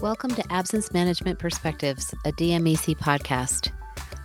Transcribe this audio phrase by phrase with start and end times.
[0.00, 3.70] Welcome to Absence Management Perspectives, a DMEC podcast.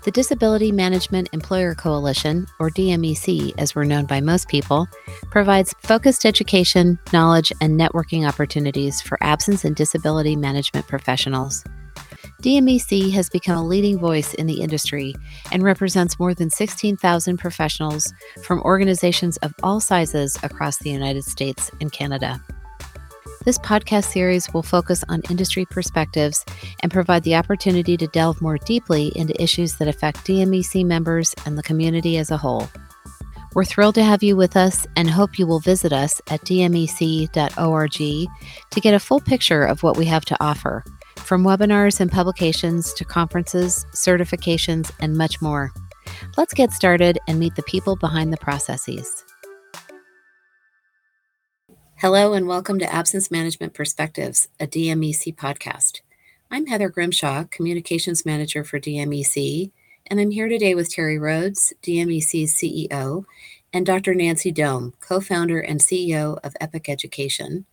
[0.04, 4.88] The Disability Management Employer Coalition, or DMEC as we're known by most people,
[5.30, 11.64] provides focused education, knowledge, and networking opportunities for absence and disability management professionals.
[12.42, 15.14] DMEC has become a leading voice in the industry
[15.52, 18.12] and represents more than 16,000 professionals
[18.44, 22.42] from organizations of all sizes across the United States and Canada.
[23.50, 26.46] This podcast series will focus on industry perspectives
[26.84, 31.58] and provide the opportunity to delve more deeply into issues that affect DMEC members and
[31.58, 32.70] the community as a whole.
[33.56, 37.92] We're thrilled to have you with us and hope you will visit us at dmec.org
[37.94, 40.84] to get a full picture of what we have to offer,
[41.16, 45.74] from webinars and publications to conferences, certifications, and much more.
[46.38, 49.26] Let's get started and meet the people behind the processes.
[52.02, 56.00] Hello, and welcome to Absence Management Perspectives, a DMEC podcast.
[56.50, 59.70] I'm Heather Grimshaw, Communications Manager for DMEC,
[60.08, 63.26] and I'm here today with Terry Rhodes, DMEC's CEO,
[63.74, 64.16] and Dr.
[64.16, 67.66] Nancy Dome, co founder and CEO of Epoch Education,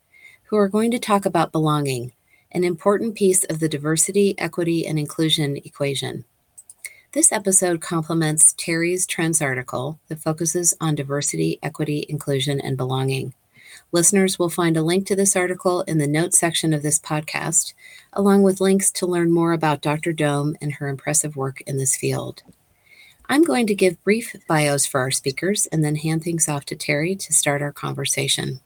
[0.46, 2.12] who are going to talk about belonging,
[2.50, 6.24] an important piece of the diversity, equity, and inclusion equation.
[7.12, 13.32] This episode complements Terry's Trends article that focuses on diversity, equity, inclusion, and belonging.
[13.92, 17.72] Listeners will find a link to this article in the notes section of this podcast,
[18.12, 20.12] along with links to learn more about Dr.
[20.12, 22.42] Dome and her impressive work in this field.
[23.28, 26.76] I'm going to give brief bios for our speakers and then hand things off to
[26.76, 28.60] Terry to start our conversation.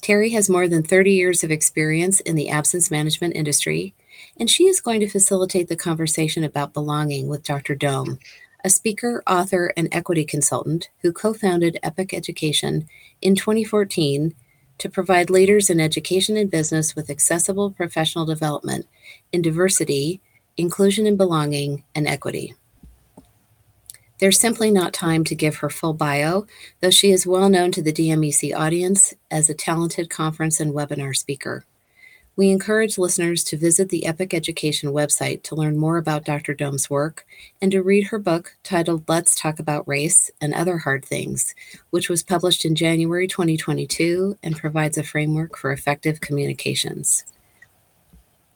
[0.00, 3.94] Terry has more than 30 years of experience in the absence management industry,
[4.38, 7.74] and she is going to facilitate the conversation about belonging with Dr.
[7.74, 8.18] Dome,
[8.64, 12.88] a speaker, author, and equity consultant who co founded Epoch Education
[13.20, 14.34] in 2014
[14.78, 18.86] to provide leaders in education and business with accessible professional development
[19.32, 20.20] in diversity,
[20.56, 22.54] inclusion and belonging, and equity.
[24.18, 26.46] There's simply not time to give her full bio,
[26.80, 31.14] though she is well known to the DMEC audience as a talented conference and webinar
[31.14, 31.66] speaker.
[32.36, 36.52] We encourage listeners to visit the Epoch Education website to learn more about Dr.
[36.52, 37.24] Dome's work
[37.62, 41.54] and to read her book titled Let's Talk About Race and Other Hard Things,
[41.90, 47.24] which was published in January 2022 and provides a framework for effective communications.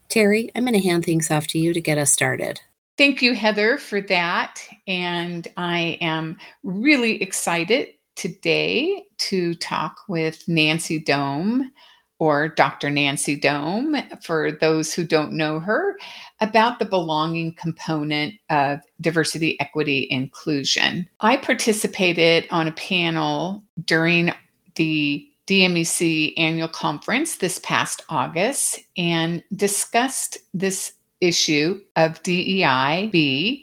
[0.09, 2.61] Terry, I'm going to hand things off to you to get us started.
[2.97, 4.61] Thank you, Heather, for that.
[4.89, 11.71] And I am really excited today to talk with Nancy Dome
[12.19, 12.91] or Dr.
[12.91, 15.97] Nancy Dome, for those who don't know her,
[16.41, 21.09] about the belonging component of diversity, equity, inclusion.
[21.21, 24.33] I participated on a panel during
[24.75, 33.63] the DMEC annual conference this past August and discussed this issue of DEIB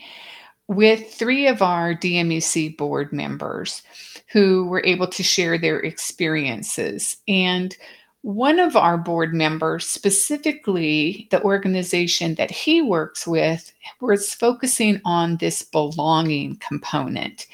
[0.67, 3.83] with three of our DMEC board members
[4.31, 7.17] who were able to share their experiences.
[7.27, 7.77] And
[8.25, 13.71] one of our board members, specifically the organization that he works with,
[14.01, 17.45] was focusing on this belonging component.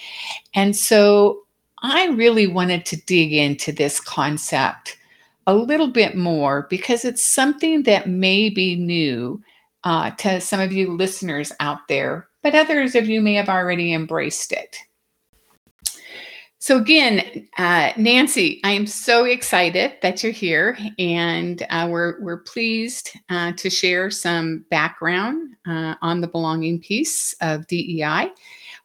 [0.56, 1.42] And so
[1.84, 4.98] I really wanted to dig into this concept
[5.46, 9.44] a little bit more because it's something that may be new
[9.84, 13.92] uh, to some of you listeners out there, but others of you may have already
[13.92, 14.78] embraced it.
[16.62, 22.44] So, again, uh, Nancy, I am so excited that you're here, and uh, we're, we're
[22.44, 28.30] pleased uh, to share some background uh, on the belonging piece of DEI,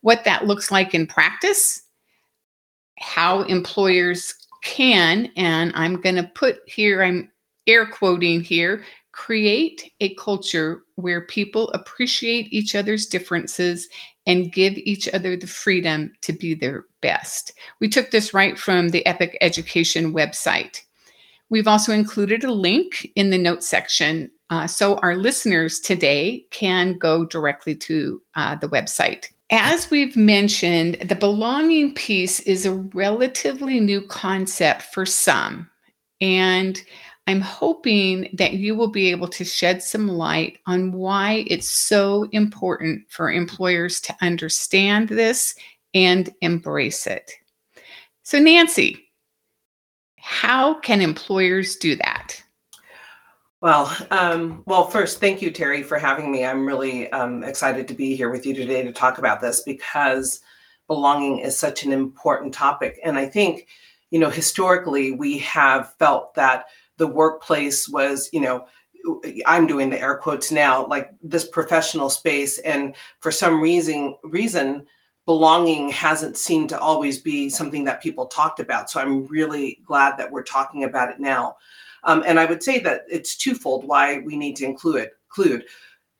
[0.00, 1.82] what that looks like in practice,
[2.98, 7.30] how employers can, and I'm going to put here, I'm
[7.66, 13.86] air quoting here, create a culture where people appreciate each other's differences
[14.26, 17.52] and give each other the freedom to be their best.
[17.80, 20.80] We took this right from the Epoch Education website.
[21.48, 26.98] We've also included a link in the notes section uh, so our listeners today can
[26.98, 29.26] go directly to uh, the website.
[29.50, 35.68] As we've mentioned, the belonging piece is a relatively new concept for some.
[36.20, 36.80] And
[37.26, 42.28] I'm hoping that you will be able to shed some light on why it's so
[42.32, 45.54] important for employers to understand this
[45.92, 47.32] and embrace it.
[48.22, 49.10] So, Nancy,
[50.18, 52.42] how can employers do that?
[53.60, 56.44] Well, um, well, first, thank you, Terry, for having me.
[56.44, 60.40] I'm really um, excited to be here with you today to talk about this because
[60.86, 63.00] belonging is such an important topic.
[63.02, 63.66] And I think,
[64.10, 68.66] you know, historically, we have felt that the workplace was, you know,
[69.46, 74.84] i'm doing the air quotes now like this professional space and for some reason reason
[75.26, 78.90] belonging hasn't seemed to always be something that people talked about.
[78.90, 81.56] So i'm really glad that we're talking about it now.
[82.02, 85.64] Um, and i would say that it's twofold why we need to include it include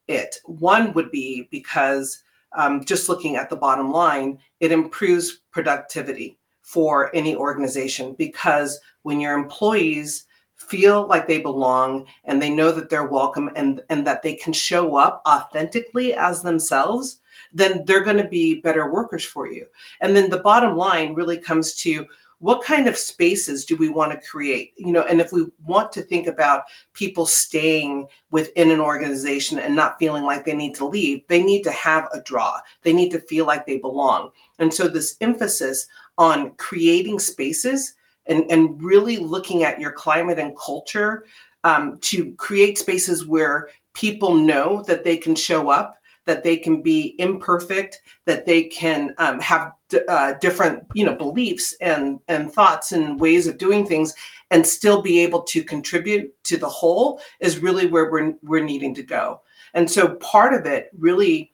[0.08, 0.36] it.
[0.44, 2.22] One would be because
[2.56, 9.20] um, just looking at the bottom line it improves productivity for any organization because when
[9.20, 10.26] your employees
[10.68, 14.52] feel like they belong and they know that they're welcome and, and that they can
[14.52, 17.20] show up authentically as themselves,
[17.52, 19.66] then they're going to be better workers for you.
[20.00, 22.06] And then the bottom line really comes to
[22.38, 24.74] what kind of spaces do we want to create?
[24.76, 29.74] You know and if we want to think about people staying within an organization and
[29.74, 32.60] not feeling like they need to leave they need to have a draw.
[32.82, 34.30] They need to feel like they belong.
[34.58, 35.86] And so this emphasis
[36.18, 37.94] on creating spaces
[38.28, 41.24] and, and really looking at your climate and culture
[41.64, 45.96] um, to create spaces where people know that they can show up
[46.26, 51.14] that they can be imperfect that they can um, have d- uh, different you know
[51.14, 54.12] beliefs and and thoughts and ways of doing things
[54.50, 58.94] and still be able to contribute to the whole is really where we're we're needing
[58.94, 59.40] to go.
[59.74, 61.52] And so part of it really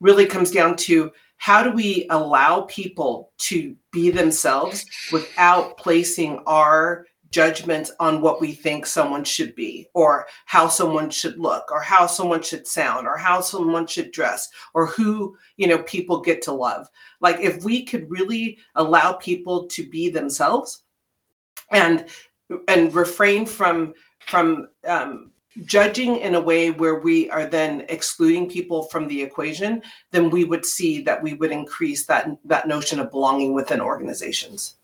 [0.00, 7.06] really comes down to how do we allow people to be themselves without placing our
[7.30, 12.06] judgments on what we think someone should be or how someone should look or how
[12.06, 16.52] someone should sound or how someone should dress or who you know people get to
[16.52, 16.88] love?
[17.20, 20.84] Like if we could really allow people to be themselves
[21.70, 22.06] and
[22.68, 23.94] and refrain from
[24.26, 25.30] from um,
[25.64, 30.44] judging in a way where we are then excluding people from the equation, then we
[30.44, 34.76] would see that we would increase that that notion of belonging within organizations.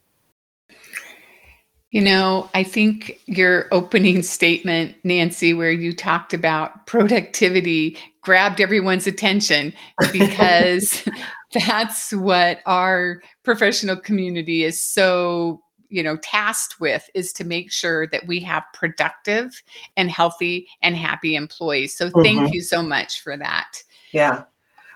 [1.90, 9.06] You know, I think your opening statement, Nancy, where you talked about productivity, grabbed everyone's
[9.06, 9.74] attention
[10.12, 11.06] because
[11.52, 15.60] that's what our professional community is so
[15.92, 19.62] you know tasked with is to make sure that we have productive
[19.96, 21.94] and healthy and happy employees.
[21.94, 22.54] So thank mm-hmm.
[22.54, 23.82] you so much for that.
[24.12, 24.44] Yeah.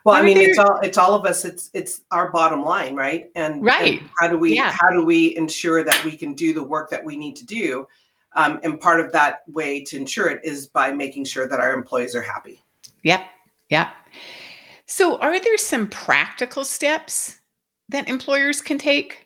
[0.04, 3.28] Well i mean it's all it's all of us it's it's our bottom line right?
[3.34, 4.00] And right.
[4.00, 4.70] and how do we yeah.
[4.70, 7.86] how do we ensure that we can do the work that we need to do?
[8.34, 11.72] Um, and part of that way to ensure it is by making sure that our
[11.72, 12.62] employees are happy.
[13.02, 13.26] Yep.
[13.70, 13.88] Yep.
[14.86, 17.40] So are there some practical steps
[17.88, 19.25] that employers can take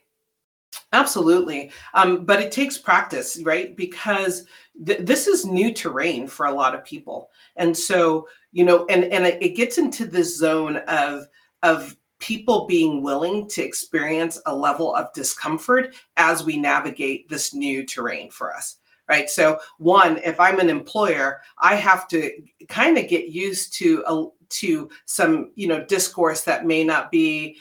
[0.92, 1.70] Absolutely.
[1.94, 3.76] Um, but it takes practice, right?
[3.76, 4.44] Because
[4.84, 7.30] th- this is new terrain for a lot of people.
[7.56, 11.26] And so, you know, and, and it, it gets into this zone of,
[11.62, 17.84] of people being willing to experience a level of discomfort as we navigate this new
[17.84, 18.76] terrain for us
[19.10, 19.28] right?
[19.28, 22.32] So one if i'm an employer i have to
[22.68, 27.56] kind of get used to a, to some you know discourse that may not be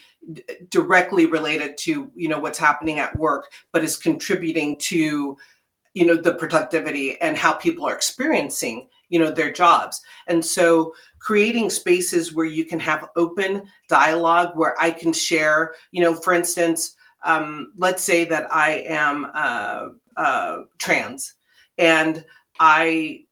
[0.68, 5.36] directly related to you know what's happening at work but is contributing to
[5.94, 10.00] you know the productivity and how people are experiencing you know their jobs.
[10.28, 16.02] And so creating spaces where you can have open dialogue where i can share you
[16.02, 21.34] know for instance um, let's say that i am uh, uh, trans
[21.80, 22.24] and
[22.60, 23.24] i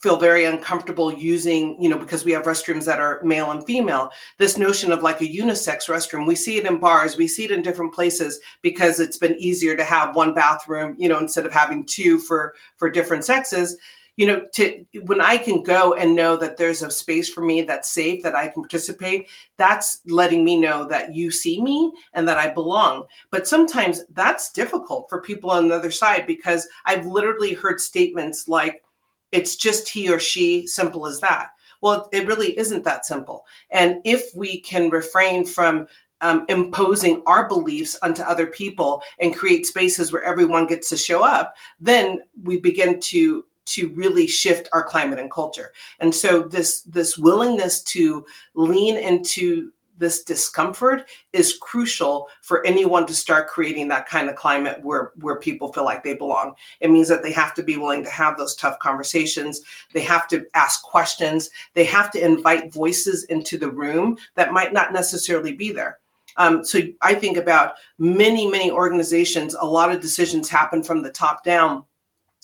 [0.00, 4.10] feel very uncomfortable using, you know, because we have restrooms that are male and female.
[4.38, 7.50] This notion of like a unisex restroom, we see it in bars, we see it
[7.50, 11.52] in different places because it's been easier to have one bathroom, you know, instead of
[11.52, 13.76] having two for for different sexes.
[14.18, 17.62] You know, to when I can go and know that there's a space for me
[17.62, 22.26] that's safe, that I can participate, that's letting me know that you see me and
[22.26, 23.04] that I belong.
[23.30, 28.48] But sometimes that's difficult for people on the other side because I've literally heard statements
[28.48, 28.82] like,
[29.30, 31.50] it's just he or she, simple as that.
[31.80, 33.44] Well, it really isn't that simple.
[33.70, 35.86] And if we can refrain from
[36.22, 41.22] um, imposing our beliefs onto other people and create spaces where everyone gets to show
[41.22, 45.72] up, then we begin to to really shift our climate and culture.
[46.00, 53.14] And so this this willingness to lean into this discomfort is crucial for anyone to
[53.14, 56.54] start creating that kind of climate where where people feel like they belong.
[56.80, 59.60] It means that they have to be willing to have those tough conversations.
[59.92, 61.50] They have to ask questions.
[61.74, 65.98] They have to invite voices into the room that might not necessarily be there.
[66.36, 71.10] Um, so i think about many many organizations a lot of decisions happen from the
[71.10, 71.84] top down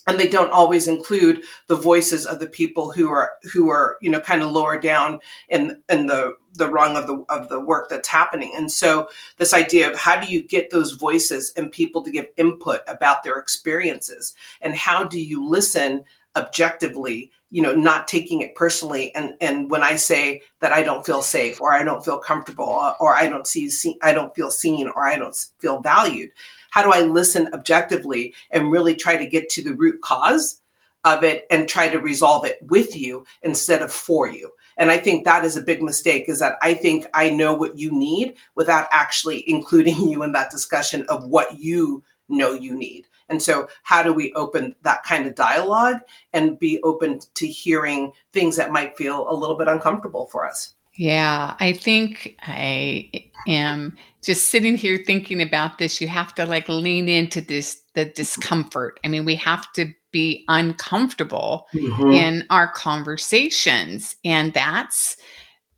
[0.06, 4.11] and they don't always include the voices of the people who are who are you
[4.11, 5.18] know kind of lower down
[5.49, 8.52] in in the the rung of the of the work that's happening.
[8.56, 9.08] And so
[9.38, 13.23] this idea of how do you get those voices and people to give input about
[13.23, 14.34] their experiences?
[14.61, 16.04] And how do you listen
[16.37, 21.06] objectively you know not taking it personally and and when i say that i don't
[21.06, 24.50] feel safe or i don't feel comfortable or i don't see, see i don't feel
[24.50, 26.30] seen or i don't feel valued
[26.70, 30.62] how do i listen objectively and really try to get to the root cause
[31.04, 34.50] of it and try to resolve it with you instead of for you?
[34.78, 37.78] And i think that is a big mistake is that i think i know what
[37.78, 43.06] you need without actually including you in that discussion of what you know you need
[43.28, 46.00] and so, how do we open that kind of dialogue
[46.33, 50.75] and be open to hearing things that might feel a little bit uncomfortable for us?
[50.97, 53.11] Yeah, I think I
[53.49, 56.00] am just sitting here thinking about this.
[56.00, 59.00] You have to like lean into this the discomfort.
[59.04, 62.11] I mean, we have to be uncomfortable mm-hmm.
[62.12, 65.16] in our conversations, and that's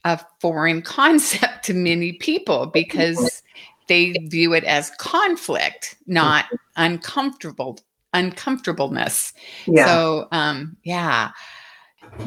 [0.04, 3.42] a foreign concept to many people because
[3.88, 7.78] they view it as conflict, not uncomfortable
[8.12, 9.32] uncomfortableness.
[9.66, 9.86] Yeah.
[9.86, 11.30] So um, yeah,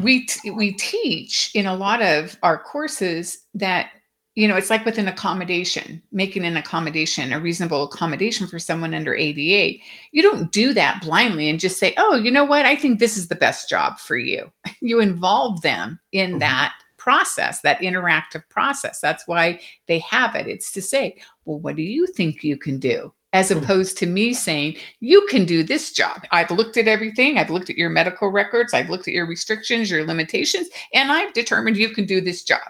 [0.02, 3.92] we t- we teach in a lot of our courses that
[4.36, 8.94] you know it's like with an accommodation, making an accommodation, a reasonable accommodation for someone
[8.94, 9.80] under ADA.
[10.12, 12.66] You don't do that blindly and just say, "Oh, you know what?
[12.66, 14.52] I think this is the best job for you."
[14.82, 16.40] You involve them in mm-hmm.
[16.40, 19.00] that process, that interactive process.
[19.00, 20.48] That's why they have it.
[20.48, 23.12] It's to say, well, what do you think you can do?
[23.34, 23.60] As hmm.
[23.60, 26.24] opposed to me saying, you can do this job.
[26.32, 27.38] I've looked at everything.
[27.38, 28.74] I've looked at your medical records.
[28.74, 32.62] I've looked at your restrictions, your limitations, and I've determined you can do this job.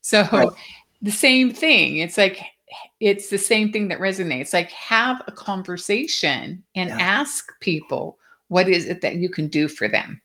[0.00, 0.48] So right.
[1.00, 1.98] the same thing.
[1.98, 2.40] It's like,
[3.00, 4.52] it's the same thing that resonates.
[4.52, 6.98] Like, have a conversation and yeah.
[6.98, 10.20] ask people what is it that you can do for them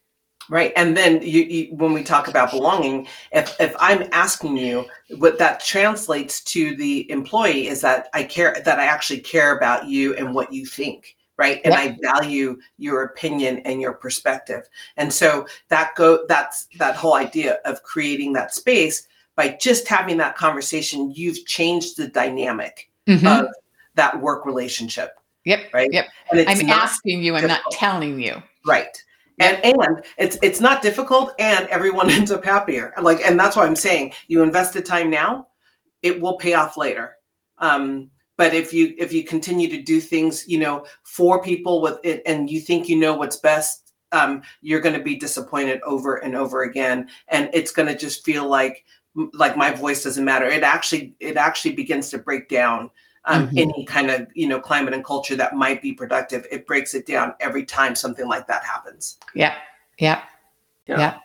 [0.50, 0.72] right?
[0.76, 4.86] And then you, you, when we talk about belonging if if i'm asking you
[5.18, 9.88] what that translates to the employee is that i care that i actually care about
[9.88, 11.62] you and what you think right?
[11.64, 14.64] And i value your opinion and your perspective.
[14.98, 20.18] And so that go that's that whole idea of creating that space by just having
[20.18, 23.28] that conversation you've changed the dynamic mm-hmm.
[23.28, 23.50] of
[23.94, 25.12] that work relationship
[25.46, 25.90] yep right?
[25.92, 26.08] yep.
[26.32, 28.42] And i'm asking you i'm not telling you.
[28.66, 28.98] Right
[29.40, 32.94] and and it's it's not difficult and everyone ends up happier.
[33.02, 35.48] Like and that's why i'm saying you invest the time now
[36.02, 37.16] it will pay off later.
[37.58, 42.00] Um but if you if you continue to do things you know for people with
[42.04, 46.18] it and you think you know what's best um, you're going to be disappointed over
[46.18, 47.10] and over again.
[47.28, 48.86] And it's going to just feel like
[49.34, 50.46] like my voice doesn't matter.
[50.46, 52.92] It actually it actually begins to break down
[53.28, 53.58] um, mm-hmm.
[53.58, 57.06] any kind of you know climate and culture that might be productive it breaks it
[57.06, 59.56] down every time something like that happens yeah
[60.00, 60.24] yeah
[60.88, 61.18] yeah, yeah.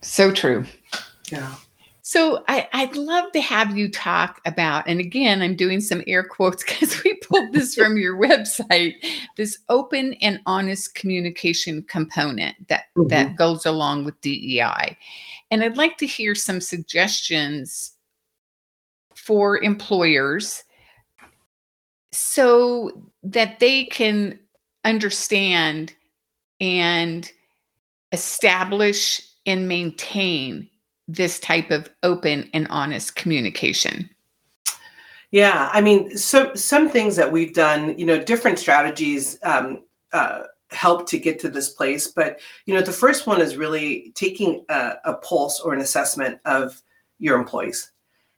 [0.00, 0.64] so true
[1.30, 1.54] yeah
[2.04, 6.24] so I, would love to have you talk about, and again, I'm doing some air
[6.24, 8.94] quotes because we pulled this from your website,
[9.36, 13.08] this open and honest communication component that mm-hmm.
[13.08, 14.98] that goes along with DEI.
[15.50, 17.92] And I'd like to hear some suggestions
[19.14, 20.64] for employers
[22.12, 22.92] so
[23.22, 24.38] that they can
[24.84, 25.94] understand
[26.60, 27.30] and
[28.12, 30.68] establish and maintain
[31.08, 34.08] this type of open and honest communication.
[35.32, 40.42] Yeah i mean so some things that we've done you know different strategies um, uh,
[40.70, 44.64] help to get to this place but you know the first one is really taking
[44.68, 46.82] a, a pulse or an assessment of
[47.18, 47.91] your employees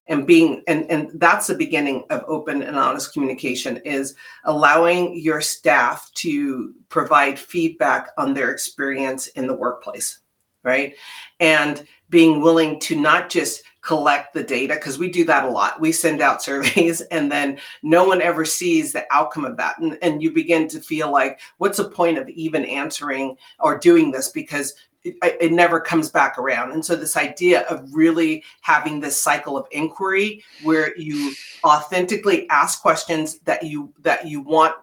[0.06, 5.40] and being and and that's the beginning of open and honest communication is allowing your
[5.40, 10.20] staff to provide feedback on their experience in the workplace
[10.64, 10.96] right?
[11.38, 15.80] And being willing to not just collect the data because we do that a lot.
[15.80, 19.78] We send out surveys and then no one ever sees the outcome of that.
[19.78, 24.10] And, and you begin to feel like what's the point of even answering or doing
[24.10, 24.30] this?
[24.30, 26.72] Because it, it, never comes back around.
[26.72, 32.80] And so this idea of really having this cycle of inquiry where you authentically ask
[32.80, 34.74] questions that you that you want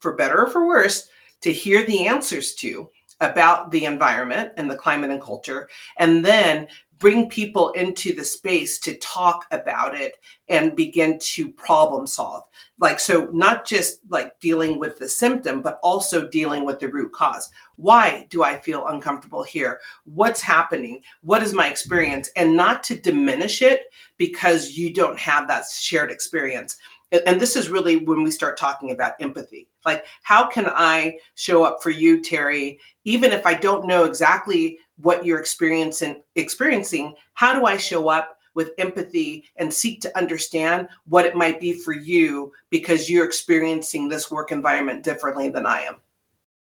[0.00, 1.08] for better or for worse
[1.42, 6.66] to hear the answers to about the environment and the climate and culture and then
[7.00, 12.44] bring people into the space to talk about it and begin to problem solve.
[12.78, 17.12] Like so not just like dealing with the symptom but also dealing with the root
[17.12, 17.50] cause.
[17.76, 19.80] Why do i feel uncomfortable here?
[20.04, 21.00] What's happening?
[21.22, 22.30] What is my experience?
[22.36, 23.84] And not to diminish it
[24.18, 26.76] because you don't have that shared experience.
[27.26, 29.68] And this is really when we start talking about empathy.
[29.86, 34.78] Like how can i show up for you terry even if i don't know exactly
[35.02, 40.88] what you're experiencing experiencing how do i show up with empathy and seek to understand
[41.06, 45.80] what it might be for you because you're experiencing this work environment differently than i
[45.82, 45.96] am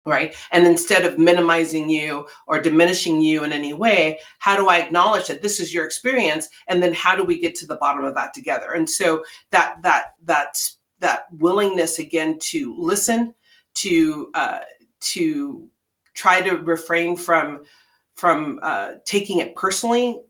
[0.07, 0.35] right?
[0.51, 5.27] And instead of minimizing you or diminishing you in any way, how do I acknowledge
[5.29, 6.49] that this is your experience?
[6.69, 8.73] And then how do we get to the bottom of that together?
[8.73, 10.59] And so that that that
[11.01, 13.35] that willingness again to listen,
[13.75, 14.61] to uh,
[15.01, 15.69] to
[16.15, 17.65] try to refrain from
[18.21, 20.21] from uh, taking it personally.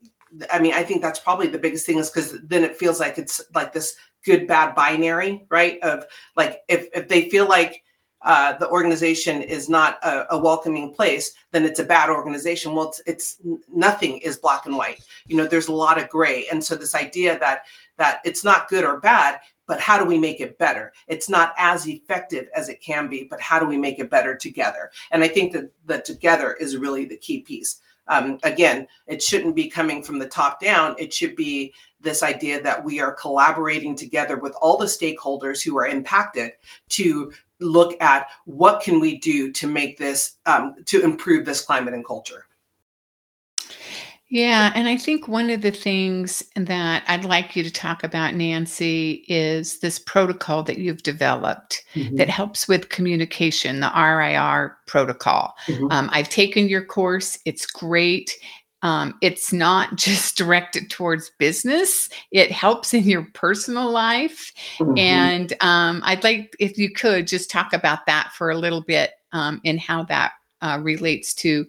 [0.52, 3.18] I mean, I think that's probably the biggest thing is because then it feels like
[3.18, 5.80] it's like this good bad binary, right?
[5.82, 6.04] Of
[6.36, 7.82] like if if they feel like
[8.22, 12.74] uh, the organization is not a, a, welcoming place, then it's a bad organization.
[12.74, 13.38] Well, it's, it's
[13.74, 15.02] nothing is black and white.
[15.26, 17.62] You know, there's a lot of gray, and so this idea that
[17.96, 20.92] that it's not good or bad, but how do we make it better?
[21.06, 24.34] It's not as effective as it can be, but how do we make it better
[24.34, 24.90] together?
[25.12, 27.80] And I think that the together is really the key piece.
[28.08, 30.96] Um, again, it shouldn't be coming from the top down.
[30.98, 35.78] It should be this idea that we are collaborating together with all the stakeholders who
[35.78, 36.50] are impacted
[36.88, 41.94] to look at what can we do to make this um, to improve this climate
[41.94, 42.46] and culture
[44.30, 48.34] yeah and i think one of the things that i'd like you to talk about
[48.34, 52.16] nancy is this protocol that you've developed mm-hmm.
[52.16, 55.86] that helps with communication the rir protocol mm-hmm.
[55.90, 58.32] um, i've taken your course it's great
[58.82, 64.96] um, it's not just directed towards business it helps in your personal life mm-hmm.
[64.96, 69.10] and um, i'd like if you could just talk about that for a little bit
[69.32, 70.32] um, and how that
[70.62, 71.66] uh, relates to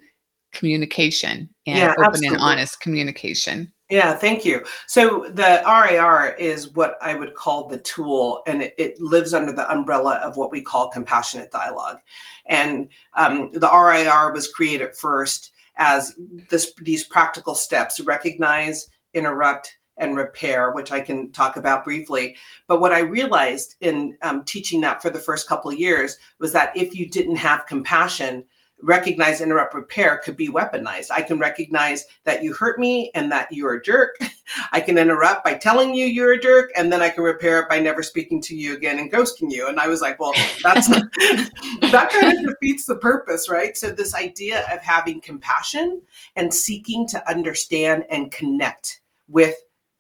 [0.52, 2.36] communication and yeah, open absolutely.
[2.36, 4.64] and honest communication yeah, thank you.
[4.88, 9.52] So the RIR is what I would call the tool, and it, it lives under
[9.52, 11.98] the umbrella of what we call compassionate dialogue.
[12.46, 16.16] And um, the RIR was created first as
[16.50, 22.38] this, these practical steps recognize, interrupt, and repair, which I can talk about briefly.
[22.68, 26.54] But what I realized in um, teaching that for the first couple of years was
[26.54, 28.46] that if you didn't have compassion,
[28.82, 31.12] recognize, interrupt, repair could be weaponized.
[31.12, 34.18] I can recognize that you hurt me and that you're a jerk.
[34.72, 37.70] I can interrupt by telling you you're a jerk, and then I can repair it
[37.70, 39.68] by never speaking to you again and ghosting you.
[39.68, 43.78] And I was like, well, that's that kind of defeats the purpose, right?
[43.78, 46.02] So this idea of having compassion
[46.36, 49.56] and seeking to understand and connect with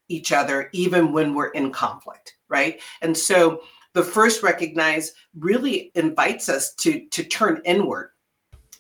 [0.09, 2.81] each other, even when we're in conflict, right?
[3.01, 3.61] And so
[3.93, 8.11] the first recognize really invites us to to turn inward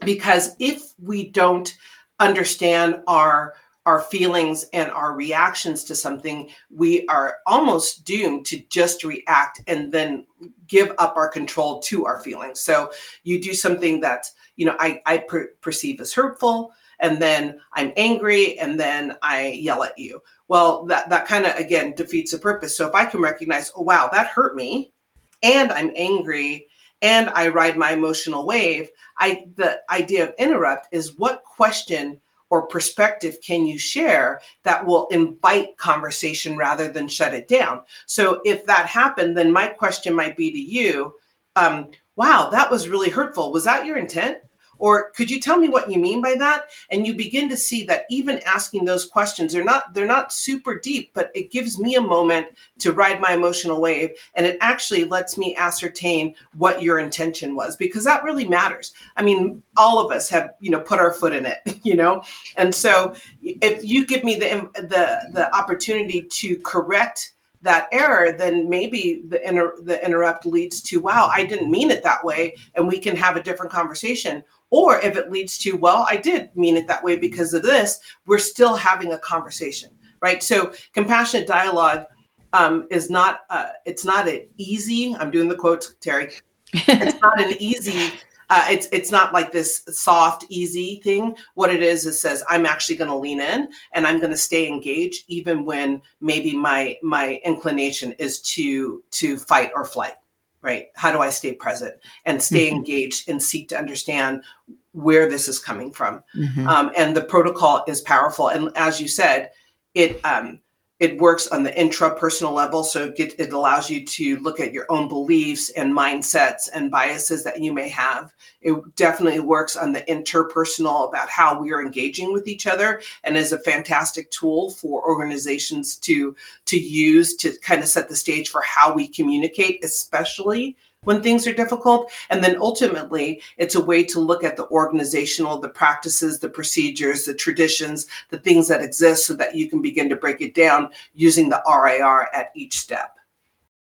[0.03, 1.75] because if we don't
[2.19, 3.55] understand our
[3.87, 9.91] our feelings and our reactions to something we are almost doomed to just react and
[9.91, 10.25] then
[10.67, 12.61] give up our control to our feelings.
[12.61, 12.91] So
[13.23, 17.91] you do something that you know i, I per- perceive as hurtful and then i'm
[17.97, 20.21] angry and then i yell at you.
[20.47, 22.77] Well that that kind of again defeats the purpose.
[22.77, 24.93] So if i can recognize oh wow that hurt me
[25.41, 26.67] and i'm angry
[27.01, 32.67] and I ride my emotional wave, I the idea of interrupt is what question or
[32.67, 37.81] perspective can you share that will invite conversation rather than shut it down?
[38.05, 41.13] So if that happened, then my question might be to you,
[41.55, 43.53] um, wow, that was really hurtful.
[43.53, 44.39] Was that your intent?
[44.81, 46.71] Or could you tell me what you mean by that?
[46.89, 50.77] And you begin to see that even asking those questions they're not they're not super
[50.77, 52.47] deep but it gives me a moment
[52.79, 54.11] to ride my emotional wave.
[54.33, 58.93] And it actually lets me ascertain what your intention was because that really matters.
[59.15, 62.23] I mean all of us have you know put our foot in it you know?
[62.57, 63.13] And so
[63.43, 69.47] if you give me the the the opportunity to correct that error, then maybe the
[69.47, 73.15] inter- the interrupt leads to, wow, I didn't mean it that way, and we can
[73.15, 74.43] have a different conversation.
[74.71, 77.99] Or if it leads to, well, I did mean it that way because of this,
[78.25, 80.41] we're still having a conversation, right?
[80.41, 82.05] So compassionate dialogue
[82.53, 85.15] um, is not uh, it's not an easy.
[85.15, 86.31] I'm doing the quotes, Terry.
[86.73, 88.13] It's not an easy.
[88.49, 91.35] Uh, it's it's not like this soft, easy thing.
[91.55, 94.37] What it is, it says I'm actually going to lean in and I'm going to
[94.37, 100.15] stay engaged, even when maybe my my inclination is to to fight or flight
[100.61, 100.87] right?
[100.95, 101.95] How do I stay present
[102.25, 102.77] and stay mm-hmm.
[102.77, 104.43] engaged and seek to understand
[104.91, 106.23] where this is coming from?
[106.35, 106.67] Mm-hmm.
[106.67, 108.49] Um, and the protocol is powerful.
[108.49, 109.51] And as you said,
[109.93, 110.59] it um,
[111.01, 114.85] it works on the intrapersonal level so it, it allows you to look at your
[114.89, 118.31] own beliefs and mindsets and biases that you may have.
[118.61, 123.35] It definitely works on the interpersonal about how we are engaging with each other and
[123.35, 126.35] is a fantastic tool for organizations to
[126.65, 131.47] to use to kind of set the stage for how we communicate especially when things
[131.47, 132.11] are difficult.
[132.29, 137.25] And then ultimately, it's a way to look at the organizational, the practices, the procedures,
[137.25, 140.89] the traditions, the things that exist so that you can begin to break it down
[141.13, 143.15] using the RIR at each step.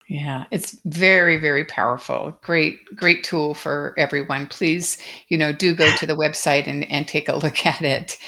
[0.08, 2.38] Yeah, it's very, very powerful.
[2.42, 4.46] Great, great tool for everyone.
[4.46, 8.18] Please, you know, do go to the website and, and take a look at it.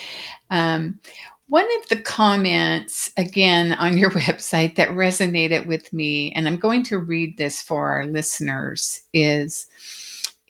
[0.51, 1.01] Um,
[1.49, 6.83] one of the comments, again, on your website that resonated with me, and I'm going
[6.85, 9.67] to read this for our listeners, is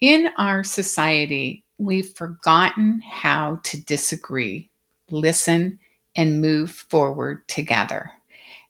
[0.00, 4.70] in our society, we've forgotten how to disagree,
[5.10, 5.78] listen,
[6.16, 8.10] and move forward together.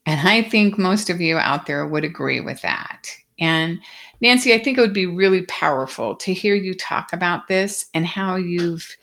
[0.04, 3.08] And I think most of you out there would agree with that.
[3.38, 3.80] And
[4.20, 8.06] Nancy, I think it would be really powerful to hear you talk about this and
[8.06, 8.96] how you've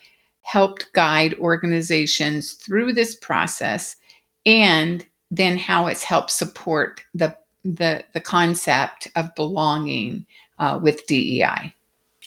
[0.44, 3.96] helped guide organizations through this process
[4.46, 10.26] and then how it's helped support the the, the concept of belonging
[10.58, 11.74] uh, with DEI.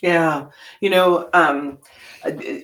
[0.01, 0.47] Yeah,
[0.81, 1.77] you know, um,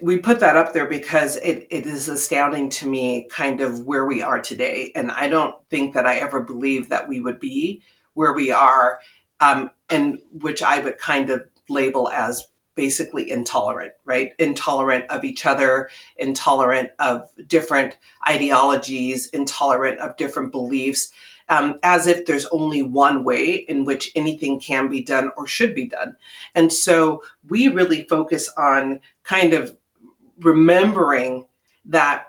[0.02, 4.06] we put that up there because it, it is astounding to me kind of where
[4.06, 4.92] we are today.
[4.96, 7.82] And I don't think that I ever believed that we would be
[8.14, 9.00] where we are,
[9.40, 14.34] um, and which I would kind of label as basically intolerant, right?
[14.40, 21.12] Intolerant of each other, intolerant of different ideologies, intolerant of different beliefs
[21.50, 25.76] um, as if there's only one way in which anything can be done or should
[25.76, 26.16] be done.
[26.56, 29.76] And so we really focus on kind of
[30.40, 31.46] remembering
[31.86, 32.28] that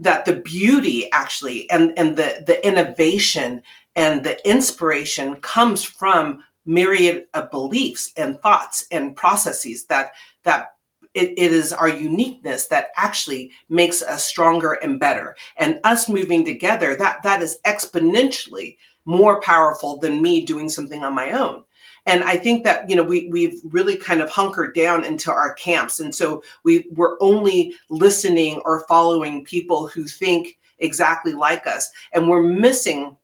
[0.00, 3.62] that the beauty actually and and the the innovation
[3.94, 10.12] and the inspiration comes from myriad of beliefs and thoughts and processes that
[10.44, 10.74] that
[11.14, 15.36] it, it is our uniqueness that actually makes us stronger and better.
[15.56, 21.14] And us moving together that that is exponentially more powerful than me doing something on
[21.14, 21.64] my own.
[22.06, 25.54] And i think that you know we we've really kind of hunkered down into our
[25.54, 26.00] camps.
[26.00, 31.90] And so we we're only listening or following people who think exactly like us.
[32.12, 33.16] And we're missing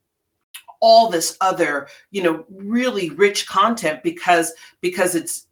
[0.81, 5.47] all this other you know really rich content because because it's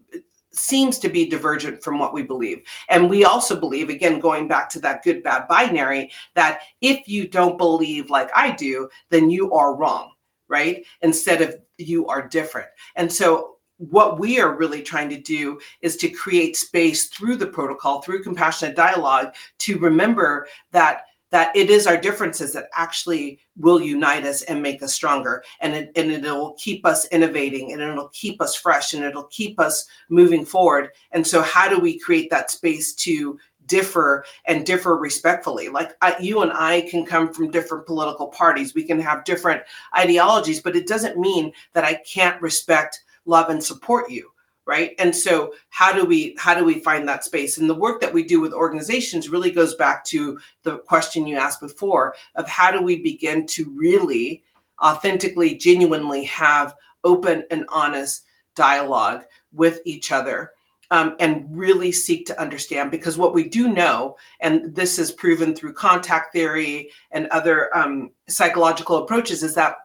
[0.59, 2.63] seems to be divergent from what we believe.
[2.89, 7.29] And we also believe, again, going back to that good bad binary, that if you
[7.29, 10.13] don't believe like I do, then you are wrong,
[10.49, 10.85] right?
[11.03, 12.69] Instead of you are different.
[12.97, 17.47] And so what we are really trying to do is to create space through the
[17.47, 23.81] protocol, through compassionate dialogue, to remember that that it is our differences that actually will
[23.81, 25.43] unite us and make us stronger.
[25.61, 29.61] And it, and it'll keep us innovating and it'll keep us fresh and it'll keep
[29.61, 30.91] us moving forward.
[31.13, 35.69] And so how do we create that space to differ and differ respectfully?
[35.69, 38.75] Like I, you and i can come from different political parties.
[38.75, 39.63] We can have different
[39.97, 44.31] ideologies but it doesn't mean that i can't respect love and support you
[44.69, 44.95] right?
[44.99, 47.57] And so how do we how do we find that space?
[47.57, 51.37] And the work that we do with organizations really goes back to the question you
[51.39, 54.45] asked before of how do we begin to really
[54.81, 60.53] authentically genuinely have open and honest dialogue with each other
[60.91, 62.91] um, and really seek to understand.
[62.91, 68.11] Because what we do know and this is proven through contact theory and other um,
[68.29, 69.77] psychological approaches is that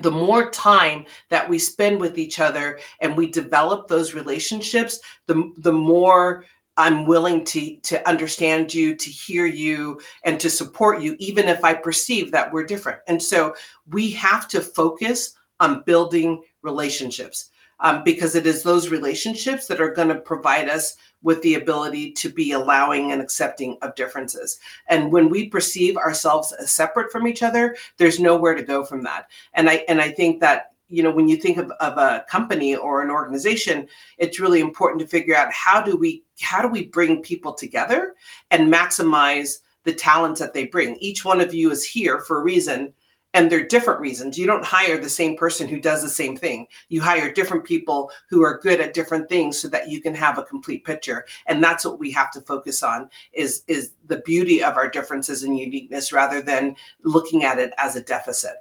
[0.00, 5.52] the more time that we spend with each other and we develop those relationships the
[5.58, 6.44] the more
[6.76, 11.64] i'm willing to to understand you to hear you and to support you even if
[11.64, 13.00] i perceive that we're different.
[13.08, 13.54] And so
[13.88, 17.50] we have to focus on building relationships
[17.80, 22.12] um, because it is those relationships that are going to provide us with the ability
[22.12, 24.58] to be allowing and accepting of differences.
[24.88, 29.02] And when we perceive ourselves as separate from each other, there's nowhere to go from
[29.04, 29.28] that.
[29.54, 32.74] And I and I think that you know when you think of, of a company
[32.74, 33.86] or an organization
[34.16, 38.14] it's really important to figure out how do we how do we bring people together
[38.50, 42.42] and maximize the talents that they bring each one of you is here for a
[42.42, 42.92] reason
[43.38, 44.36] and they're different reasons.
[44.36, 46.66] You don't hire the same person who does the same thing.
[46.88, 50.38] You hire different people who are good at different things so that you can have
[50.38, 51.24] a complete picture.
[51.46, 55.44] And that's what we have to focus on is is the beauty of our differences
[55.44, 56.74] and uniqueness rather than
[57.04, 58.56] looking at it as a deficit.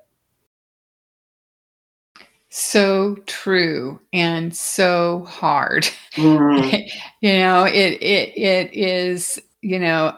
[2.50, 5.90] So true and so hard.
[6.14, 6.88] Mm.
[7.22, 10.16] you know, it it it is you know,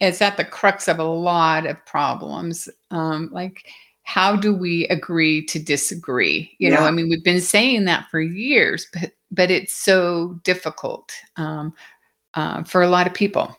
[0.00, 2.68] it's at the crux of a lot of problems.
[2.90, 3.66] Um, like,
[4.02, 6.54] how do we agree to disagree?
[6.58, 6.80] You yeah.
[6.80, 11.72] know, I mean, we've been saying that for years, but but it's so difficult um,
[12.34, 13.56] uh, for a lot of people.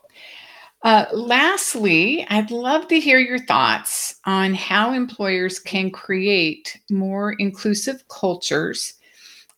[0.84, 8.04] Uh, lastly, I'd love to hear your thoughts on how employers can create more inclusive
[8.08, 8.96] cultures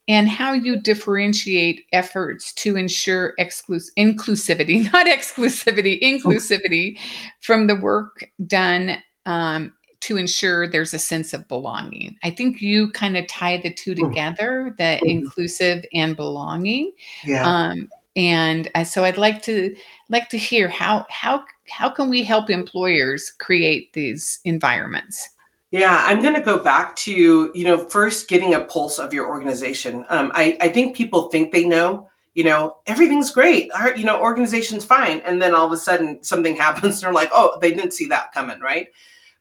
[0.08, 7.00] and how you differentiate efforts to ensure exclus- inclusivity, not exclusivity, inclusivity
[7.42, 12.18] from the work done um, to ensure there's a sense of belonging.
[12.24, 15.10] I think you kind of tie the two together, the Mhm.
[15.10, 16.92] inclusive and belonging.
[17.24, 17.44] Yeah.
[17.48, 19.76] Um, and uh, so I'd like to
[20.10, 25.30] like to hear how how how can we help employers create these environments?
[25.74, 29.28] Yeah, I'm going to go back to, you know, first getting a pulse of your
[29.28, 30.06] organization.
[30.10, 33.72] Um, I, I think people think they know, you know, everything's great.
[33.74, 35.22] Our, you know, organization's fine.
[35.22, 38.06] And then all of a sudden something happens and they're like, oh, they didn't see
[38.10, 38.90] that coming, right?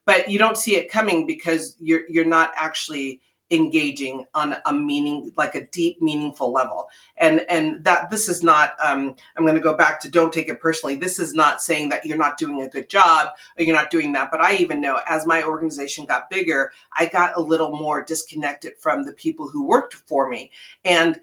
[0.07, 3.21] But you don't see it coming because you're you're not actually
[3.53, 6.89] engaging on a meaning like a deep meaningful level.
[7.19, 10.49] And and that this is not um i'm going to go back to don't take
[10.49, 10.97] it personally.
[10.97, 14.13] This is not saying that you're not doing a good job or you're not doing
[14.13, 14.31] that.
[14.31, 18.73] But i even know as my organization got bigger i got a little more disconnected
[18.79, 20.51] from the people who worked for me.
[20.85, 21.21] And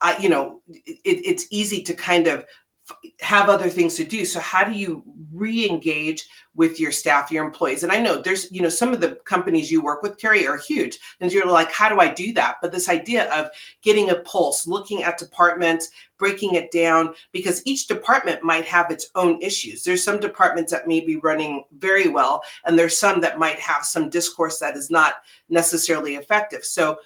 [0.00, 2.46] i you know it, it's easy to kind of
[3.20, 4.24] have other things to do.
[4.24, 7.82] So how do you re-engage with your staff your employees?
[7.82, 10.58] And i know there's you know some of the companies you work with terry are
[10.58, 10.98] huge.
[11.20, 12.56] And you're like how do i do that?
[12.60, 13.50] But this idea of
[13.82, 19.08] getting a pulse looking at departments breaking it down because each department might have its
[19.14, 19.82] own issues.
[19.82, 23.84] There's some departments that may be running very well and there's some that might have
[23.84, 25.14] some discourse that is not
[25.48, 26.64] necessarily effective.
[26.64, 26.98] So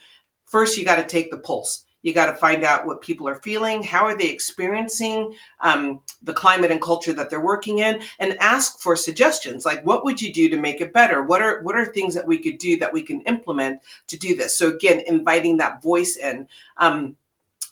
[0.45, 3.37] first you got to take the pulse you got to find out what people are
[3.37, 8.37] feeling how are they experiencing um, the climate and culture that they're working in and
[8.41, 11.23] ask for suggestions like what would you do to make it better?
[11.23, 14.37] What are what are things that we could do that we can implement to do
[14.37, 14.57] this?
[14.57, 17.17] So again inviting that voice in um,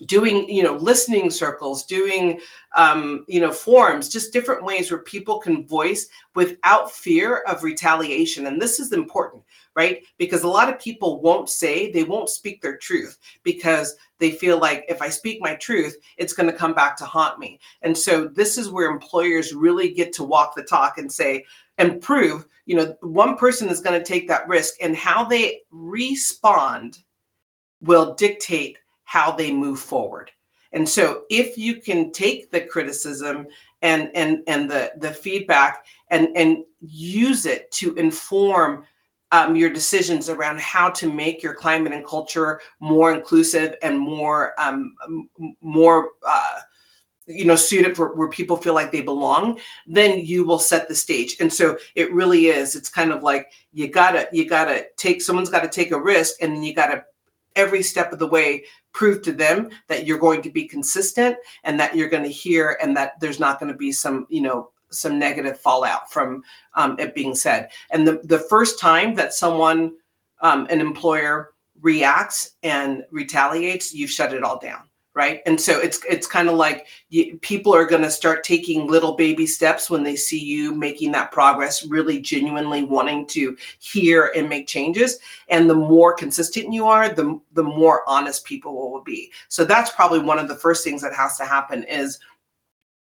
[0.04, 2.40] doing you know listening circles doing
[2.76, 8.46] um, you know forums just different ways where people can voice without fear of retaliation
[8.46, 9.42] and this is important
[9.76, 14.30] right because a lot of people won't say they won't speak their truth because they
[14.30, 17.60] feel like if i speak my truth it's going to come back to haunt me
[17.82, 21.44] and so this is where employers really get to walk the talk and say
[21.78, 25.60] and prove you know one person is going to take that risk and how they
[25.70, 26.98] respond
[27.82, 30.30] will dictate how they move forward.
[30.72, 33.46] And so if you can take the criticism
[33.82, 38.84] and and and the the feedback and and use it to inform
[39.32, 44.58] um, your decisions around how to make your climate and culture more inclusive and more
[44.60, 44.94] um,
[45.60, 46.60] more uh,
[47.26, 50.94] you know suited for where people feel like they belong then you will set the
[50.94, 51.36] stage.
[51.40, 55.50] And so it really is it's kind of like you gotta you gotta take someone's
[55.50, 57.04] got to take a risk and then you gotta
[57.56, 61.80] every step of the way prove to them that you're going to be consistent and
[61.80, 64.70] that you're going to hear and that there's not going to be some you know
[64.90, 66.42] some negative fallout from
[66.74, 67.70] um, it being said.
[67.90, 69.94] And the, the first time that someone
[70.42, 75.40] um, an employer reacts and retaliates you've shut it all down right?
[75.46, 79.14] And so it's it's kind of like you, people are going to start taking little
[79.14, 84.46] baby steps when they see you making that progress really genuinely wanting to hear and
[84.46, 85.18] make changes.
[85.48, 89.32] And the more consistent you are the the more honest people will be.
[89.48, 92.18] So that's probably one of the first things that has to happen is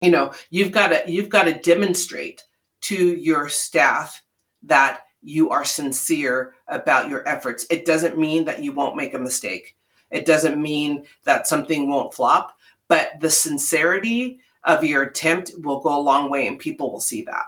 [0.02, 2.44] you know you've got to you've got to demonstrate
[2.82, 4.22] to your staff
[4.64, 9.20] that you are sincere about your efforts it doesn't mean that you won't make a
[9.20, 9.76] mistake
[10.12, 12.58] it doesn't mean that something won't flop,
[12.88, 17.24] but the sincerity of your attempt will go a long way and people will see
[17.24, 17.46] that.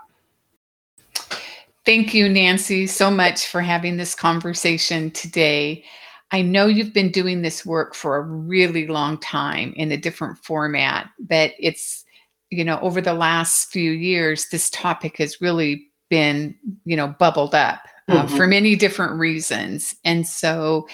[1.84, 5.84] Thank you, Nancy, so much for having this conversation today.
[6.30, 10.38] I know you've been doing this work for a really long time in a different
[10.38, 12.04] format, but it's,
[12.52, 17.54] you know, over the last few years, this topic has really been, you know, bubbled
[17.54, 18.36] up uh, Mhm.
[18.36, 19.96] for many different reasons.
[20.04, 20.86] And so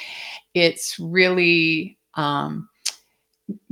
[0.55, 2.68] it's really um,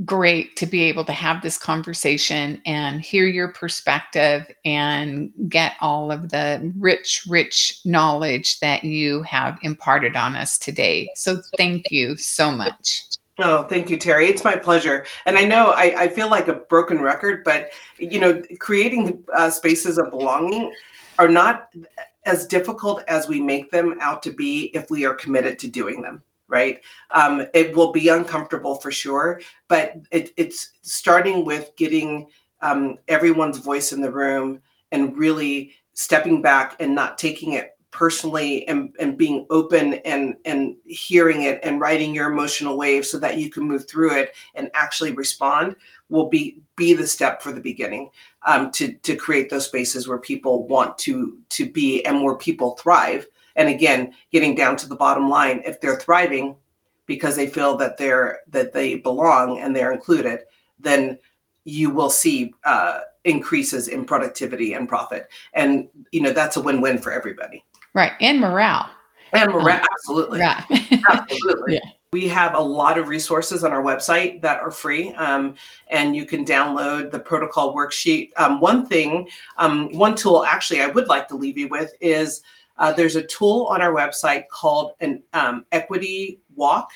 [0.03, 6.11] great to be able to have this conversation and hear your perspective and get all
[6.11, 11.09] of the rich, rich knowledge that you have imparted on us today.
[11.15, 13.03] So thank you so much.
[13.39, 14.27] Oh, thank you, Terry.
[14.27, 15.05] It's my pleasure.
[15.25, 17.69] And I know I, I feel like a broken record, but
[17.99, 20.73] you know, creating uh, spaces of belonging
[21.19, 21.69] are not
[22.25, 26.01] as difficult as we make them out to be if we are committed to doing
[26.01, 26.23] them.
[26.47, 26.81] Right?
[27.11, 32.27] Um, it will be uncomfortable for sure, but it, it's starting with getting
[32.61, 34.61] um, everyone's voice in the room
[34.93, 40.75] and really stepping back and not taking it personally and, and being open and and
[40.85, 44.69] hearing it and writing your emotional wave so that you can move through it and
[44.75, 45.75] actually respond
[46.09, 48.07] will be be the step for the beginning
[48.45, 52.75] um, to to create those spaces where people want to to be and where people
[52.75, 53.25] thrive.
[53.55, 56.55] And again getting down to the bottom line if they're thriving
[57.07, 60.41] because they feel that they're that they belong and they're included
[60.79, 61.17] then
[61.63, 65.27] you will see uh, increases in productivity and profit.
[65.53, 68.13] And you know that's a win-win for everybody Right.
[68.21, 68.89] And morale.
[69.33, 70.39] And morale, Um, absolutely.
[70.39, 71.03] Right.
[71.09, 71.73] Absolutely.
[71.83, 71.91] Yeah.
[72.13, 75.55] We have a lot of resources on our website that are free, um,
[75.89, 78.29] and you can download the protocol worksheet.
[78.37, 82.43] Um, one thing, um, one tool actually I would like to leave you with is
[82.77, 86.91] uh, there's a tool on our website called an um, equity walk.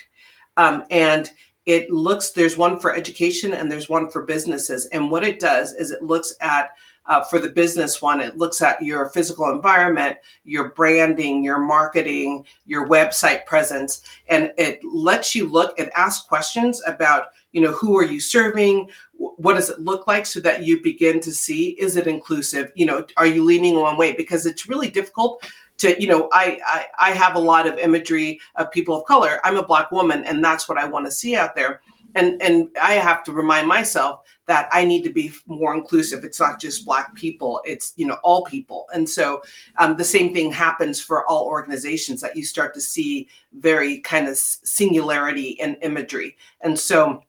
[0.58, 1.30] Um, and
[1.66, 4.86] it looks, there's one for education and there's one for businesses.
[4.88, 6.72] And what it does is it looks at
[7.12, 12.46] uh, for the business one, it looks at your physical environment, your branding, your marketing,
[12.66, 17.98] your website presence, and it lets you look and ask questions about, you know, who
[17.98, 18.90] are you serving?
[19.18, 22.72] What does it look like so that you begin to see is it inclusive?
[22.76, 24.14] You know, are you leaning one way?
[24.14, 25.46] Because it's really difficult
[25.80, 29.42] to, you know, I, I I have a lot of imagery of people of color.
[29.44, 31.82] I'm a black woman, and that's what I want to see out there.
[32.16, 34.22] And and I have to remind myself
[34.52, 36.26] that I need to be more inclusive.
[36.26, 38.86] It's not just Black people; it's you know all people.
[38.94, 39.42] And so
[39.78, 44.28] um, the same thing happens for all organizations that you start to see very kind
[44.28, 46.36] of singularity in imagery.
[46.60, 47.24] And so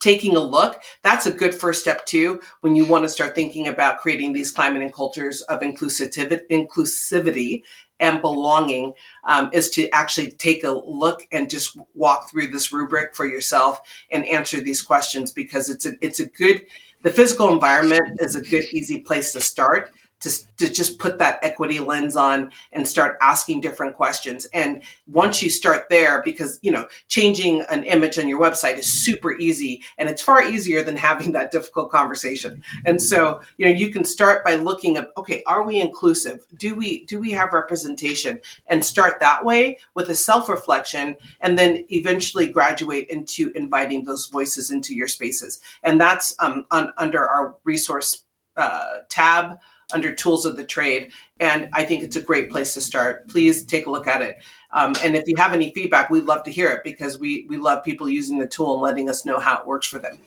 [0.00, 3.68] taking a look that's a good first step too when you want to start thinking
[3.68, 7.62] about creating these climate and cultures of inclusivity inclusivity
[8.00, 8.92] and belonging
[9.24, 13.82] um, is to actually take a look and just walk through this rubric for yourself
[14.10, 16.66] and answer these questions because it's a it's a good
[17.02, 19.92] the physical environment is a good easy place to start
[20.24, 24.46] to, to just put that equity lens on and start asking different questions.
[24.54, 28.86] And once you start there because you know changing an image on your website is
[28.86, 32.62] super easy and it's far easier than having that difficult conversation.
[32.86, 36.46] And so you know you can start by looking at okay are we inclusive?
[36.56, 38.40] Do we do we have representation?
[38.68, 44.28] And start that way with a self reflection and then eventually graduate into inviting those
[44.28, 45.60] voices into your spaces.
[45.82, 48.23] And that's um, on, under our resource
[48.56, 49.58] uh, tab
[49.92, 53.64] under tools of the trade and i think it's a great place to start please
[53.64, 54.38] take a look at it
[54.72, 57.56] um, and if you have any feedback we'd love to hear it because we we
[57.56, 60.18] love people using the tool and letting us know how it works for them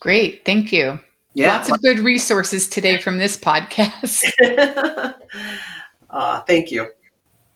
[0.00, 0.46] Great.
[0.46, 0.98] Thank you.
[1.34, 4.24] yeah Lots of good resources today from this podcast.
[6.10, 6.88] uh, thank you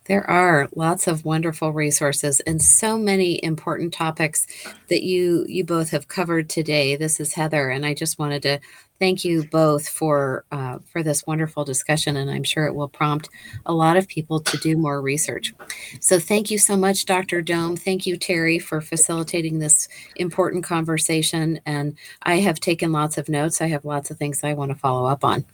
[0.04, 4.46] There are lots of wonderful resources and so many important topics
[4.88, 6.96] that you you both have covered today.
[6.96, 8.60] This is Heather, and I just wanted to
[9.04, 13.28] thank you both for uh, for this wonderful discussion, and I'm sure it will prompt
[13.66, 15.52] a lot of people to do more research.
[16.00, 17.42] So thank you so much, Dr.
[17.42, 17.76] Dome.
[17.76, 21.60] Thank you, Terry, for facilitating this important conversation.
[21.66, 23.60] And I have taken lots of notes.
[23.60, 25.44] I have lots of things I want to follow up on.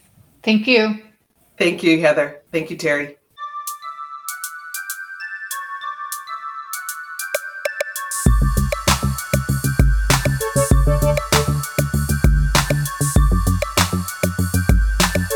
[0.45, 1.03] Thank you.
[1.59, 3.20] thank you heather thank you terry